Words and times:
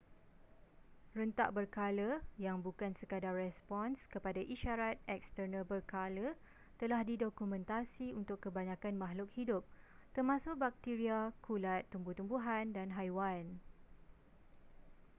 rentak 1.19 1.49
berkala 1.57 2.09
yang 2.45 2.57
bukan 2.65 2.89
sekadar 2.99 3.33
respons 3.43 3.97
kepada 4.13 4.41
isyarat 4.53 4.95
eksternal 5.15 5.61
berkala 5.71 6.27
telah 6.81 7.01
didokumentasi 7.09 8.07
untuk 8.19 8.37
kebanyakan 8.49 8.95
makhluk 9.03 9.29
hidup 9.37 9.61
termasuk 10.17 10.53
bakteria 10.63 11.19
kulat 11.45 11.81
tumbuh-tumbuhan 11.93 12.65
dan 12.77 12.87
haiwan 12.97 13.45